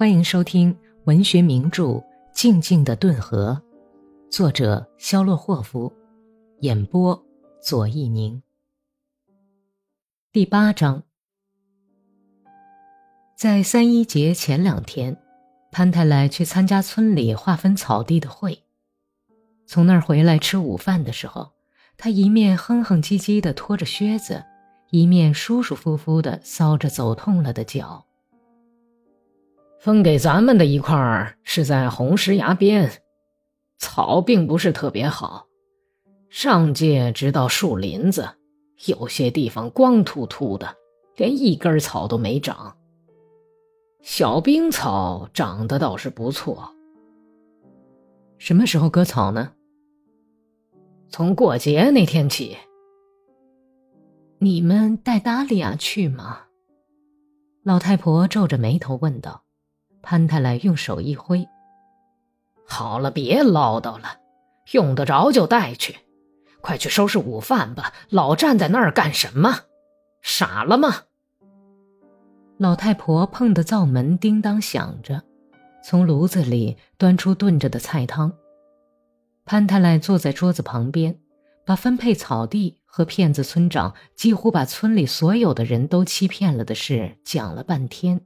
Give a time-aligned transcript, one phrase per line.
[0.00, 0.74] 欢迎收听
[1.04, 1.84] 文学名著
[2.32, 3.60] 《静静的顿河》，
[4.34, 5.92] 作者肖洛霍夫，
[6.60, 7.22] 演播
[7.60, 8.42] 左一宁。
[10.32, 11.02] 第八章，
[13.36, 15.18] 在三一节前两天，
[15.70, 18.62] 潘太来去参加村里划分草地的会。
[19.66, 21.50] 从那儿回来吃午饭的时候，
[21.98, 24.42] 他一面哼哼唧唧的拖着靴子，
[24.88, 28.06] 一面舒舒服服的搔着走痛了的脚。
[29.80, 33.02] 分给咱们的一块儿是在红石崖边，
[33.78, 35.46] 草并不是特别好，
[36.28, 38.28] 上界直到树林子，
[38.84, 40.76] 有些地方光秃秃的，
[41.16, 42.76] 连一根草都没长。
[44.02, 46.70] 小冰草长得倒是不错。
[48.36, 49.52] 什么时候割草呢？
[51.08, 52.54] 从过节那天起，
[54.40, 56.42] 你们带达利亚去吗？
[57.62, 59.42] 老太婆皱着眉头问道。
[60.02, 61.48] 潘太来用手一挥
[62.66, 64.18] ：“好了，别唠叨了，
[64.72, 65.96] 用得着就带去。
[66.60, 69.60] 快去收拾午饭吧，老站在那儿干什么？
[70.22, 71.02] 傻了吗？”
[72.58, 75.22] 老太婆碰的灶门叮当响着，
[75.82, 78.32] 从炉子里端出炖着的菜汤。
[79.46, 81.18] 潘太来坐在桌子旁边，
[81.64, 88.20] 把分配草地和骗子村长几乎把村里所有的人都欺骗了的事讲了半天。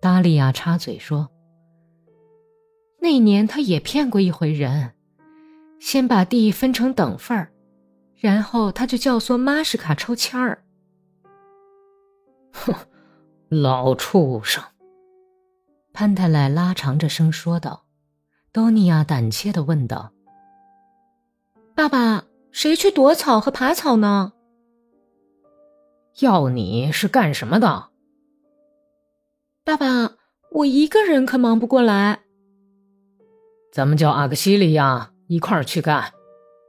[0.00, 1.28] 达利亚插嘴说
[3.00, 4.92] ：“那年他也骗过一回人，
[5.80, 7.52] 先把地分成等份儿，
[8.16, 10.64] 然后他就教唆玛什卡抽签儿。”
[12.52, 12.74] 哼，
[13.48, 14.62] 老畜生！
[15.92, 17.84] 潘太来拉长着声说道。
[18.52, 20.12] 多尼亚胆怯的问道
[21.76, 24.32] ：“爸爸，谁去躲草和爬草呢？”
[26.20, 27.90] 要你是干什么的？
[29.66, 30.12] 爸爸，
[30.52, 32.20] 我一个人可忙不过来。
[33.72, 36.12] 咱们叫阿克西利亚一块儿去干。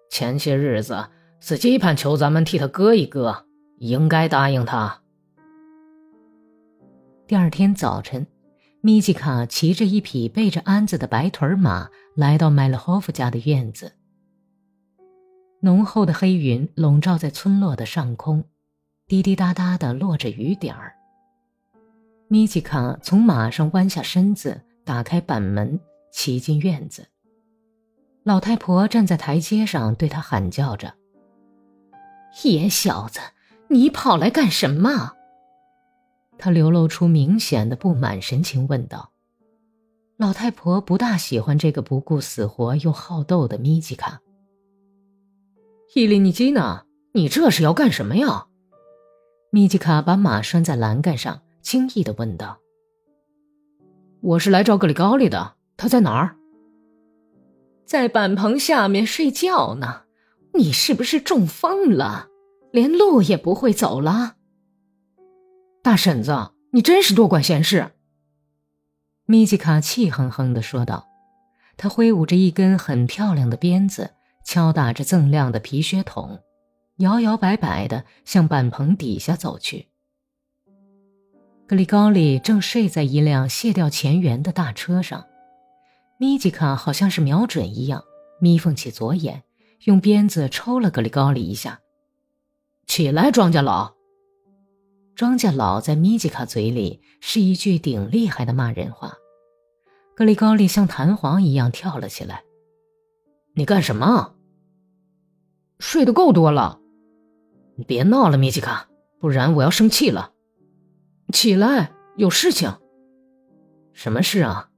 [0.09, 1.07] 前些日子
[1.39, 3.45] 斯基潘求咱们替他割一割，
[3.77, 5.03] 应该答应他。
[7.27, 8.25] 第二天早晨。
[8.81, 13.91] 米吉卡骑着一匹背着鞍子的白腿马来到麦勒霍夫家的院子。
[15.61, 18.43] 浓厚的黑云笼罩在村落的上空，
[19.07, 20.96] 滴滴答答的落着雨点儿。
[22.29, 25.79] 米吉卡从马上弯下身子，打开板门，
[26.11, 27.07] 骑进院子。
[28.23, 30.93] 老太婆站在台阶上，对他喊叫着
[32.43, 33.21] ：“野小子，
[33.69, 35.13] 你跑来干什么？”
[36.37, 39.13] 他流露出明显的不满神情，问道
[40.17, 44.19] ：“老太婆不大喜欢这个不顾死活又好斗的米吉卡。”
[45.95, 46.83] 伊利尼基娜，
[47.13, 48.47] 你这是要干什么呀？
[49.49, 52.59] 米吉卡把马拴在栏杆上，轻易的问道
[54.23, 56.37] ：“我是来找格里高利的，他在哪儿？”
[57.85, 60.03] 在板棚下面睡觉呢。
[60.53, 62.29] 你是不是中风了，
[62.71, 64.37] 连路也不会走了？
[65.83, 67.91] 大婶子，你真是多管闲事。”
[69.27, 71.05] 米吉卡气哼哼的说道。
[71.75, 74.11] 他挥舞着一根很漂亮的鞭子，
[74.45, 76.39] 敲打着锃亮的皮靴筒，
[76.99, 79.89] 摇摇摆摆的向板棚底下走去。
[81.67, 85.25] 格里高利正睡在一辆卸掉前缘的大车上，
[86.17, 88.05] 米吉卡好像是瞄准一样，
[88.39, 89.43] 眯缝起左眼，
[89.83, 91.81] 用鞭子抽了格里高利一下。
[92.85, 93.95] 起来，庄稼老。
[95.13, 99.15] 庄稼老在米吉卡嘴里是一句顶厉害的骂人话。
[100.15, 102.43] 格里高利像弹簧一样跳了起来。
[103.55, 104.35] 你干什么？
[105.79, 106.79] 睡得够多了。
[107.75, 108.87] 你别闹了，米吉卡，
[109.19, 110.31] 不然我要生气了。
[111.33, 112.73] 起来，有事情。
[113.91, 114.69] 什么事啊？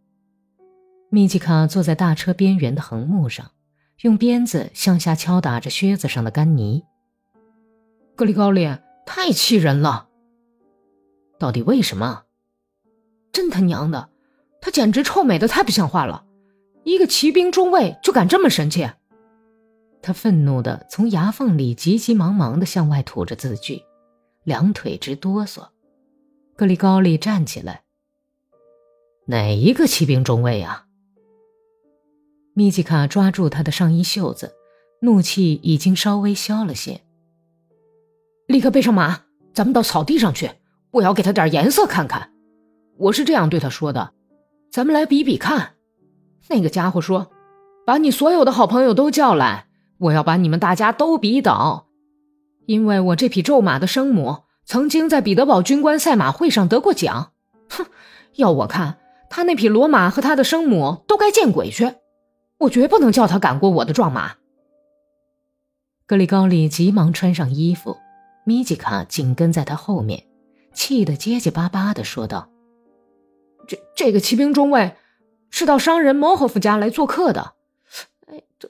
[1.10, 3.52] 米吉卡坐在大车边缘的横木上，
[4.02, 6.84] 用鞭子向下敲打着靴子上的干泥。
[8.16, 8.68] 格里高利，
[9.06, 10.08] 太气人了。
[11.38, 12.24] 到底为什么？
[13.31, 14.10] 真他娘的，
[14.60, 16.25] 他简直臭美的太不像话了！
[16.84, 18.90] 一个骑兵中尉就敢这么神气？
[20.02, 23.84] 他愤怒的从牙缝里急急忙忙的向外吐着字句，
[24.45, 25.68] 两腿直哆嗦。
[26.59, 27.83] 格里高利站起来。
[29.27, 30.88] 哪一个骑兵中尉啊？
[32.53, 34.51] 米吉卡抓住他的上衣袖子，
[35.01, 37.00] 怒气已经稍微消了些。
[38.45, 39.21] 立刻背上马，
[39.53, 40.51] 咱们到草地上去。
[40.91, 42.33] 我要给他点颜色看看，
[42.97, 44.11] 我是这样对他说的
[44.69, 45.75] ：“咱们来比比看。”
[46.50, 47.31] 那个家伙说
[47.88, 49.67] ：“把你所有的好朋友都叫来，
[50.00, 51.88] 我要把你们大家都比倒，
[52.65, 54.39] 因为我这匹咒马的生母
[54.69, 57.31] 曾经在彼得堡军官赛马会上得过奖。”
[57.71, 57.88] 哼，
[58.36, 61.95] 要我看，他那匹骡马和他的生母都该见鬼去，
[62.60, 64.36] 我绝不能叫他赶过我的壮马。
[66.06, 67.98] 格里高利急忙穿上衣服，
[68.45, 70.27] 米吉卡紧跟在他后面，
[70.71, 72.51] 气得结结巴巴的说道
[73.68, 74.95] ：“这这个骑兵中尉
[75.50, 77.54] 是到商人莫霍夫家来做客的，
[78.27, 78.69] 哎，这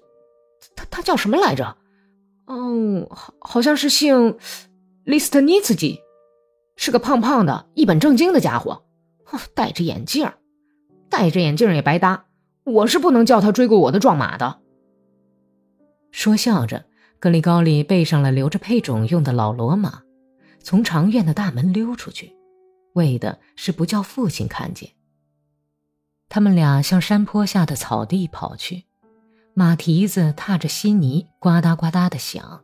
[0.78, 1.76] 他他叫什么来着？
[2.46, 4.38] 哦，好，好像是姓
[5.10, 6.00] 利斯特尼茨基，
[6.76, 8.84] 是个胖胖的、一本正经的家伙，
[9.56, 10.32] 戴着眼镜，
[11.10, 12.28] 戴着眼镜也白搭。
[12.64, 14.60] 我是不能叫他追过我的壮马的。”
[16.14, 16.86] 说笑着。
[17.18, 20.04] 格里高利背上了留着配种用的老骡马，
[20.62, 22.32] 从长院的大门溜出去，
[22.94, 24.92] 为的是不叫父亲看见。
[26.30, 28.86] 他们俩向山坡下的草地跑去，
[29.56, 32.62] 马蹄子踏着稀泥，呱嗒呱嗒的响。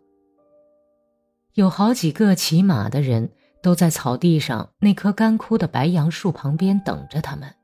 [1.56, 3.30] 有好几个骑马的人
[3.64, 7.56] 都在草地上那棵干枯的白杨树旁边等着他们。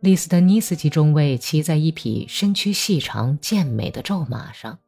[0.00, 4.78] 利斯特尼斯基中尉骑在一匹身躯细长、健美的骤马上。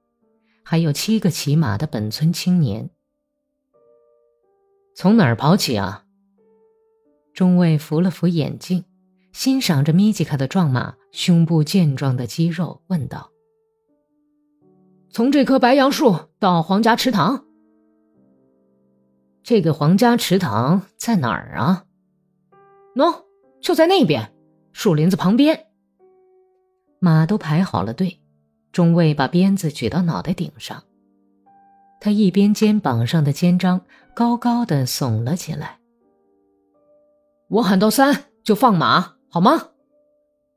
[0.62, 2.90] 还有七个骑马的本村青年。
[4.94, 6.04] 从哪儿跑起啊？
[7.32, 8.84] 中尉扶了扶眼镜，
[9.32, 13.30] 欣赏着米吉卡的壮马胸部健壮的肌肉，问道
[15.10, 17.46] ：“从这棵白杨树到皇家池塘。
[19.42, 21.84] 这个皇家池塘在哪儿啊？
[22.94, 23.24] 喏，
[23.60, 24.32] 就在那边，
[24.72, 25.66] 树林子旁边。
[27.00, 28.18] 马都排好了队。”
[28.72, 30.82] 中尉把鞭子举到脑袋顶上，
[32.00, 33.82] 他一边肩膀上的肩章
[34.14, 35.78] 高高的耸了起来。
[37.50, 39.68] 我喊到三就放马，好吗？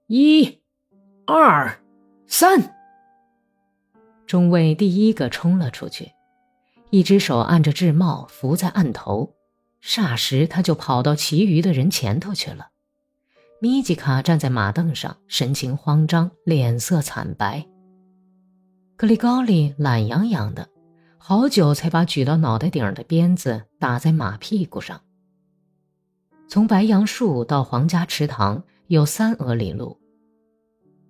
[0.08, 0.62] 一、
[1.28, 1.78] 二、
[2.26, 2.74] 三。
[4.26, 6.10] 中尉第一个冲了出去，
[6.90, 9.36] 一只手按着制帽扶在案头，
[9.84, 12.70] 霎时他就跑到其余的人前头去了。
[13.60, 17.66] 米吉卡站在马凳上，神情慌张，脸色惨白。
[18.96, 20.70] 格里高利懒洋洋的，
[21.18, 25.02] 好久才把举到脑袋顶的鞭子打在马屁股上。
[26.48, 30.00] 从白杨树到皇家池塘有三俄里路。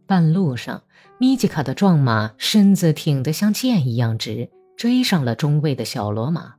[0.07, 0.83] 半路上，
[1.19, 6.55] 米吉卡的壮马身子挺得像箭一样直，追上了中尉的小罗马。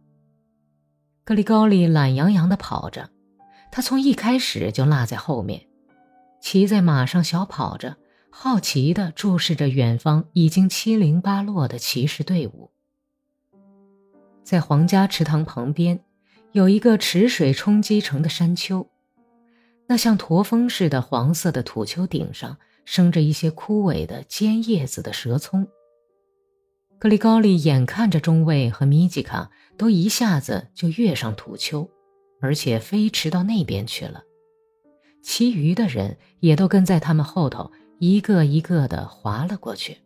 [1.24, 3.10] 格里高利懒洋洋地跑着，
[3.70, 5.66] 他从一开始就落在后面，
[6.40, 7.96] 骑在马上小跑着。
[8.38, 12.70] 好奇地注视着远方已经七零八落的骑士队伍。
[14.44, 16.04] 在皇家池塘旁边，
[16.52, 18.86] 有一个池水冲积成的山丘，
[19.86, 25.66] 那像驼峰似的黄色的土丘顶上生着一些枯萎的尖叶子的蛇葱。
[26.98, 31.88] 格里高利眼看着中尉和米吉卡都一下子就跃上土丘，
[32.40, 34.22] 而且飞驰到那边去了，
[35.22, 37.70] 其余的人也都跟在他们后头。
[37.98, 39.96] 一个一个的滑了过去。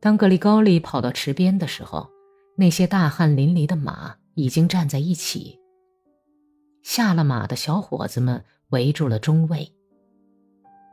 [0.00, 2.08] 当格里高利跑到池边的时候，
[2.56, 5.58] 那些大汗淋漓的马已经站在一起。
[6.82, 9.70] 下了马的小伙子们围住了中尉。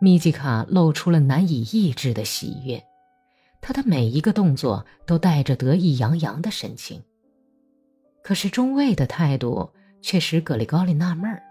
[0.01, 2.83] 米吉卡露出了难以抑制的喜悦，
[3.67, 7.01] 他的每一个动作都带着得意洋洋的神情。
[8.21, 9.71] 可是中尉的态度
[10.03, 11.41] 却使格里高利纳闷儿，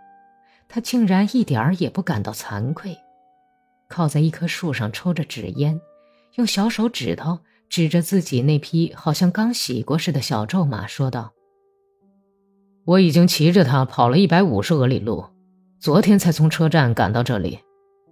[0.68, 2.96] 他竟然一点儿也不感到惭愧。
[3.88, 5.80] 靠在一棵树上抽着纸烟，
[6.36, 11.32] 用小手指头指着自己那匹好像刚洗过似的小皱马，说道
[12.86, 15.24] ：“我已经骑着它跑了一百五十俄里路，
[15.80, 17.58] 昨天才从车站赶到这里。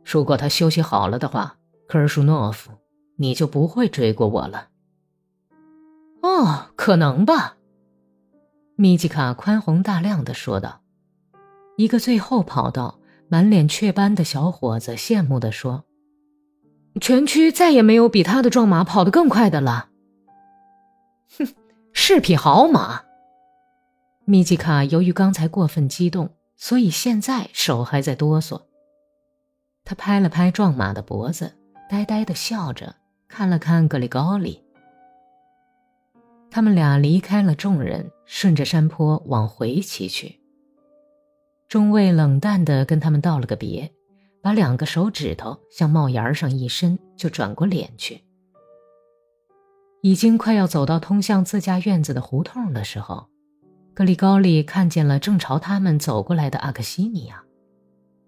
[0.04, 2.72] 如果它休息好了的话，科尔舒诺夫，
[3.16, 4.68] 你就不会追过我了。
[6.22, 7.56] ”“哦，可能吧。”
[8.76, 10.82] 米吉卡宽宏大量的说道。
[11.76, 12.98] 一个最后跑到。
[13.28, 15.86] 满脸雀斑的小伙子羡慕的说
[17.00, 19.88] ：“全区再也没有比他的壮马跑得更快的了。
[21.38, 21.46] ”“哼，
[21.94, 23.04] 是匹好马。”
[24.28, 28.60] 米吉卡由于刚才过分激动，所以现在手还在哆嗦。
[29.82, 31.56] 他拍了拍壮马的脖子，
[31.88, 32.94] 呆呆的笑着
[33.34, 34.62] 看了看格里高里。
[36.50, 40.38] 他们俩离开了众人，顺着山坡往回骑去。
[41.66, 43.90] 中尉冷淡地跟他们道了个别，
[44.42, 48.22] 把两个手指头向帽檐上一伸，就转过脸去。
[50.02, 53.30] 已经快要走到通向自家院子的胡同的时候，
[53.94, 57.42] 格里高利看见了正朝他们走过来的阿克西尼亚。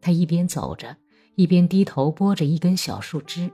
[0.01, 0.97] 他一边走着，
[1.35, 3.51] 一边低头拨着一根小树枝。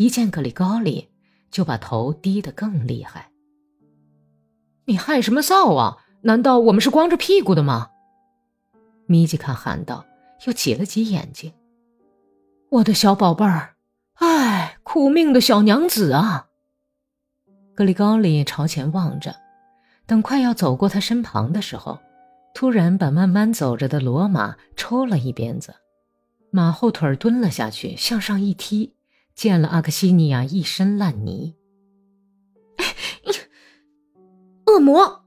[0.00, 1.10] 一见格里高利，
[1.50, 3.30] 就把头低得更厉害。
[4.86, 5.98] 你害什么臊啊？
[6.22, 7.90] 难道我们是光着屁股的吗？
[9.04, 10.06] 米吉卡喊道，
[10.46, 11.52] 又挤了挤眼睛。
[12.70, 13.74] 我的小宝贝儿，
[14.14, 16.46] 哎，苦命的小娘子啊！
[17.74, 19.36] 格里高利朝前望着，
[20.06, 21.98] 等快要走过他身旁的时候，
[22.54, 25.74] 突然把慢慢走着的骡马抽了一鞭子，
[26.50, 28.94] 马后腿蹲了下去，向上一踢，
[29.40, 31.56] 溅了阿克西尼亚一身烂泥。
[34.66, 35.24] 恶魔！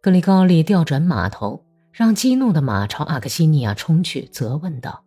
[0.00, 5.04] 格里高利调转马头，让激怒的马朝阿克西尼亚冲去，责问道。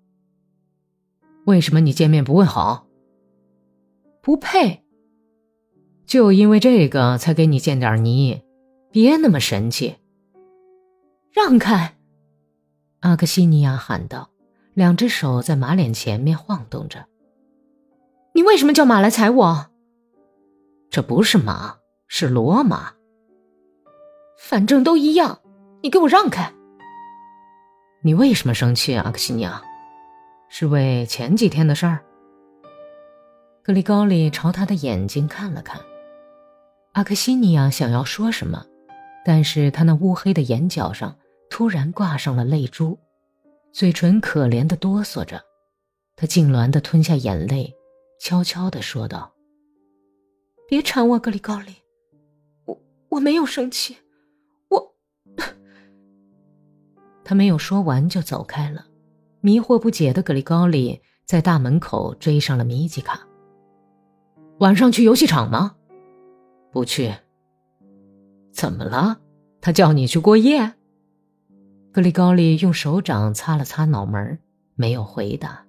[1.46, 2.88] 为什么你见面不问好？
[4.22, 4.86] 不配。
[6.06, 8.42] 就因为这个才给你见点泥，
[8.90, 9.98] 别那么神气。
[11.30, 11.98] 让开！
[13.02, 14.30] 阿克西尼亚喊道，
[14.74, 17.06] 两只手在马脸前面晃动着。
[18.36, 19.68] 你为什么叫马来踩我？
[20.90, 21.78] 这不是马，
[22.10, 22.92] 是骡马。
[24.38, 25.40] 反正都一样，
[25.82, 26.52] 你给我让开！
[28.02, 29.62] 你为什么生气，阿克西尼亚？
[30.50, 32.04] 是为前几天的事儿。
[33.64, 35.80] 格里高利朝他的眼睛看了看，
[36.92, 38.66] 阿克西尼亚想要说什么，
[39.24, 41.16] 但是他那乌黑的眼角上
[41.50, 43.00] 突然挂上了泪珠，
[43.72, 45.42] 嘴唇可怜的哆嗦着，
[46.18, 47.74] 他痉挛的吞下眼泪，
[48.20, 49.34] 悄悄的说道
[50.68, 51.76] ：“别缠我，格里高利，
[52.66, 53.98] 我我没有生气，
[54.70, 54.96] 我
[57.24, 58.86] ……”他没有说完就走开了。
[59.42, 63.28] 迷惑不解的格里高利在大门口追上了米吉卡。
[64.60, 65.76] 晚上去游戏场吗？
[66.72, 67.14] 不去。
[68.52, 69.20] 怎么了？
[69.62, 70.74] 他叫你去过夜？
[71.92, 74.40] 格里高利用手掌擦了擦脑门，
[74.76, 75.65] 没有回答。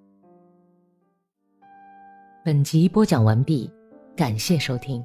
[2.47, 3.69] 本集播讲完毕，
[4.15, 5.05] 感谢收听。